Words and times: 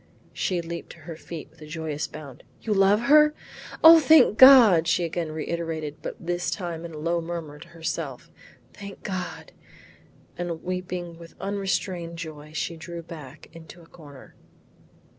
She 0.33 0.61
leaped 0.63 0.93
to 0.93 0.99
her 1.01 1.15
feet 1.15 1.51
with 1.51 1.61
a 1.61 1.67
joyous 1.67 2.07
bound. 2.07 2.41
"You 2.59 2.73
love 2.73 3.01
her? 3.01 3.35
O 3.83 3.99
thank 3.99 4.35
God!" 4.35 4.87
she 4.87 5.03
again 5.03 5.31
reiterated 5.31 5.97
but 6.01 6.15
this 6.19 6.49
time 6.49 6.85
in 6.85 6.95
a 6.95 6.97
low 6.97 7.21
murmur 7.21 7.59
to 7.59 7.67
her 7.67 7.83
self. 7.83 8.31
"Thank 8.73 9.03
God!" 9.03 9.51
and 10.39 10.63
weeping 10.63 11.19
with 11.19 11.35
unrestrained 11.39 12.17
joy, 12.17 12.51
she 12.51 12.77
drew 12.77 13.03
back 13.03 13.49
into 13.53 13.83
a 13.83 13.85
corner. 13.85 14.33